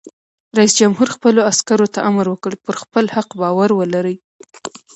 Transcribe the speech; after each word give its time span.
رئیس 0.57 0.73
جمهور 0.79 1.07
خپلو 1.15 1.39
عسکرو 1.51 1.87
ته 1.93 1.99
امر 2.09 2.25
وکړ؛ 2.29 2.53
پر 2.65 2.75
خپل 2.83 3.05
حق 3.15 3.29
باور 3.41 3.69
ولرئ! 3.75 4.15